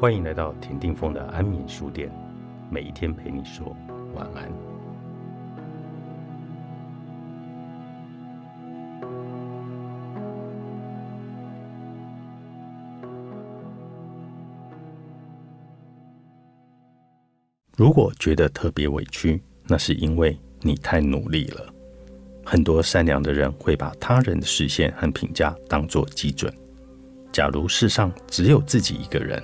[0.00, 2.10] 欢迎来到田定峰的安眠书店，
[2.70, 3.76] 每一天陪你说
[4.14, 4.50] 晚安。
[17.76, 21.70] 如果觉得特别委屈，那是因为你太努力了。
[22.42, 26.50] 很多善良的人会把他人的视线和评价当作基准。
[27.30, 29.40] 假如世上只有自己一个人，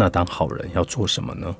[0.00, 1.54] 那当好人要做什么呢？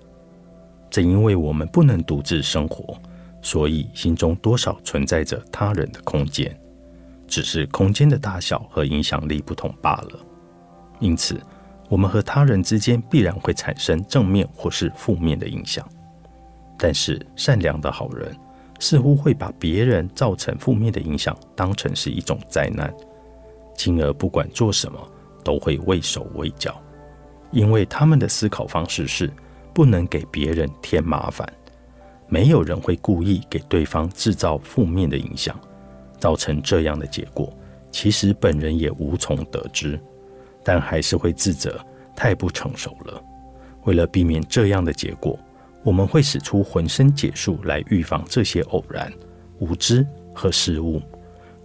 [0.89, 2.97] 正因为我们不能独自生活，
[3.43, 6.59] 所以心中多少存在着他人的空间，
[7.29, 10.19] 只是空间的大小和影响力不同罢了。
[11.01, 11.39] 因此，
[11.91, 15.87] 我们和他人之间必然会产生正面或是负面的影响。
[16.79, 18.35] 但是，善良的好人
[18.79, 22.91] 似乎会把别人造成负面的影响当成是一种灾难，
[23.75, 24.99] 进而不管做什么
[25.45, 26.81] 都会畏手畏脚。
[27.53, 29.31] 因为他们的思考方式是
[29.73, 31.47] 不能给别人添麻烦，
[32.29, 35.59] 没有人会故意给对方制造负面的影响，
[36.19, 37.53] 造成这样的结果。
[37.91, 39.99] 其实本人也无从得知，
[40.63, 41.85] 但还是会自责
[42.15, 43.21] 太不成熟了。
[43.85, 45.39] 为了避免这样的结果，
[45.83, 49.13] 我们会使出浑身解数来预防这些偶然、
[49.59, 51.03] 无知和失误。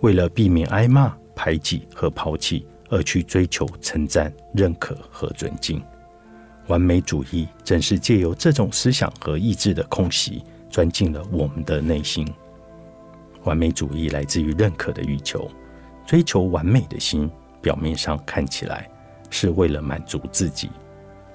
[0.01, 2.65] 为了避免挨骂、排挤和抛弃。
[2.95, 5.83] 而去追求称赞、认可和尊敬，
[6.67, 12.25] 完美主义正是借由这种思想和意志的空隙，钻进了我们的内心。
[13.43, 15.51] 完美主义来自于认可的欲求，
[16.07, 17.29] 追求完美的心，
[17.61, 18.89] 表面上看起来
[19.29, 20.69] 是为了满足自己，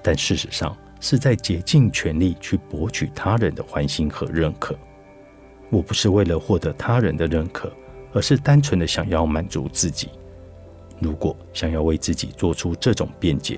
[0.01, 4.75] 但事实上是在竭尽全力去博取他人的欢心和认可。
[5.69, 7.71] 我不是为了获得他人的认可，
[8.13, 10.09] 而是单纯的想要满足自己。
[11.01, 13.57] 如果想要为自己做出这种辩解，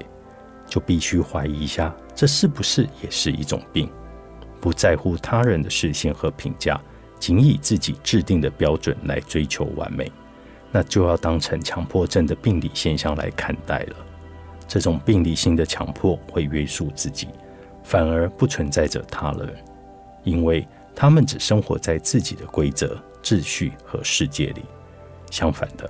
[0.65, 3.89] 就必须怀疑一下，这是不是也是一种病？
[4.61, 6.80] 不在乎他人的视线和评价，
[7.20, 10.09] 仅以自己制定的标准来追求完美，
[10.71, 13.95] 那就要当成强迫症的病理现象来看待了。
[14.65, 17.27] 这种病理性的强迫会约束自己，
[17.83, 19.53] 反而不存在着他人，
[20.23, 20.65] 因为
[20.95, 24.64] 他们只生活在自己的规则、秩序和世界里。
[25.30, 25.89] 相反的。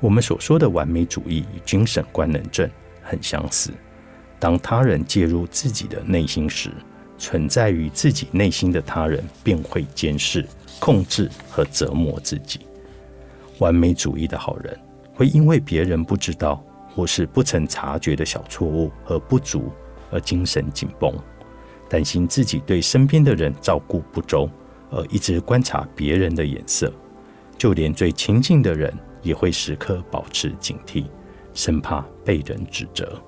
[0.00, 2.68] 我们所说的完美主义与精神官能症
[3.02, 3.72] 很相似。
[4.38, 6.70] 当他人介入自己的内心时，
[7.18, 10.46] 存在于自己内心的他人便会监视、
[10.78, 12.60] 控制和折磨自己。
[13.58, 14.78] 完美主义的好人
[15.12, 16.64] 会因为别人不知道
[16.94, 19.72] 或是不曾察觉的小错误和不足
[20.12, 21.12] 而精神紧绷，
[21.88, 24.48] 担心自己对身边的人照顾不周，
[24.90, 26.92] 而一直观察别人的眼色，
[27.56, 28.96] 就连最亲近的人。
[29.22, 31.04] 也会时刻保持警惕，
[31.54, 33.20] 生怕被人指责。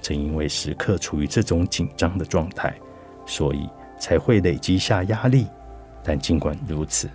[0.00, 2.74] 正因为时刻处于这种紧张的状态，
[3.26, 5.46] 所以才会累积下压力。
[6.04, 7.08] 但尽管如此，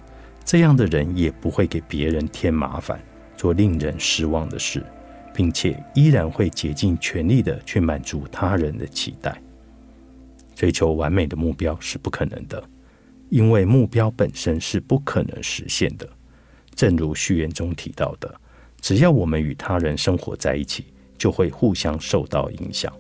[0.43, 2.99] 这样的人也不会给别人添麻烦，
[3.37, 4.83] 做令人失望的事，
[5.33, 9.41] 并且依然会竭尽全力的去满足他人的期待。
[10.53, 12.61] 追求完美的目标是不可能的，
[13.29, 16.07] 因为目标本身是不可能实现的。
[16.75, 18.33] 正如序言中提到的，
[18.81, 20.85] 只要我们与他人生活在一起，
[21.17, 22.91] 就会互相受到影响。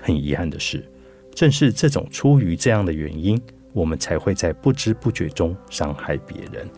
[0.00, 0.88] 很遗憾的是，
[1.34, 3.40] 正是这种出于这样的原因，
[3.72, 6.68] 我们才会在不知不觉中伤害别人。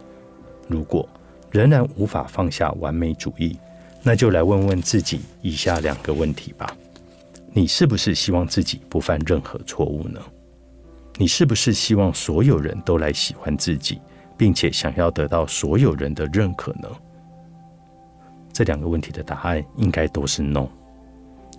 [0.66, 1.08] 如果
[1.50, 3.56] 仍然无法放下完美主义，
[4.02, 6.76] 那就来问问自己以下两个问题吧：
[7.52, 10.20] 你是不是希望自己不犯任何错误呢？
[11.16, 13.98] 你是不是希望所有人都来喜欢自己？
[14.38, 16.88] 并且想要得到所有人的认可呢？
[18.52, 20.66] 这两个问题的答案应该都是 no。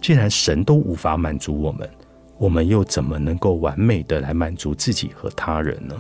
[0.02, 1.88] 既然神都无法满足我们，
[2.38, 5.96] 我们又怎么能够完美的来满足自己和他人呢？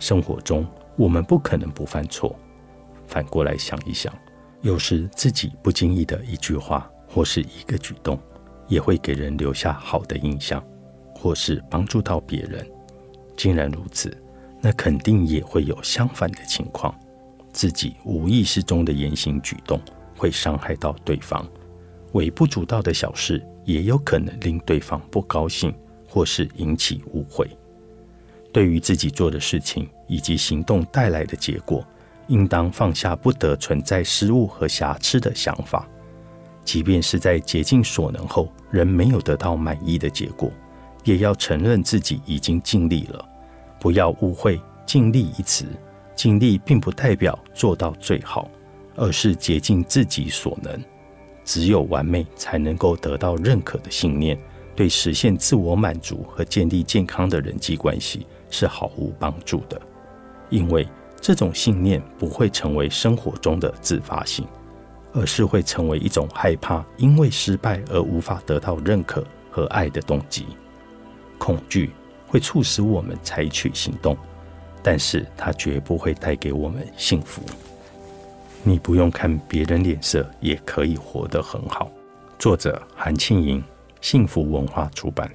[0.00, 0.66] 生活中
[0.96, 2.36] 我们不可能不犯错。
[3.06, 4.12] 反过来想一想，
[4.62, 8.18] 有时自己不经意的一句话或是一个举动，
[8.66, 10.62] 也会给人留下好的印象，
[11.14, 12.66] 或是帮助到别人。
[13.36, 14.16] 竟然如此。
[14.64, 16.98] 那肯定也会有相反的情况，
[17.52, 19.78] 自己无意识中的言行举动
[20.16, 21.46] 会伤害到对方，
[22.12, 25.74] 微不足道的小事也有可能令对方不高兴，
[26.08, 27.46] 或是引起误会。
[28.54, 31.86] 对于自己做的事情以及行动带来的结果，
[32.28, 35.86] 应当放下不得存在失误和瑕疵的想法，
[36.64, 40.50] 即便是在竭尽所能后仍没有得到满意的结果，
[41.04, 43.28] 也要承认自己已经尽力了。
[43.84, 45.66] 不要误会“尽力”一词，
[46.16, 48.50] 尽力并不代表做到最好，
[48.96, 50.82] 而是竭尽自己所能。
[51.44, 54.38] 只有完美才能够得到认可的信念，
[54.74, 59.78] 对实现自我满足和建立健康的人际关系是毫无帮助的，
[60.48, 60.88] 因为
[61.20, 64.46] 这种信念不会成为生活中的自发性，
[65.12, 70.46] 而是会成为一种害怕因为失败而无法得到认可和爱的动机。
[71.36, 71.90] 恐惧
[72.34, 74.16] 会促使我们采取行动，
[74.82, 77.40] 但是它绝不会带给我们幸福。
[78.64, 81.88] 你不用看别人脸色，也可以活得很好。
[82.36, 83.62] 作者：韩庆莹，
[84.00, 85.30] 幸福文化出版。